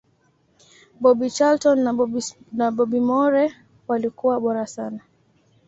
bobby 1.01 1.27
charlton 1.35 1.77
na 2.57 2.71
bobby 2.73 2.99
moore 2.99 3.55
walikuwa 3.87 4.39
bora 4.39 4.67
sana 4.67 4.99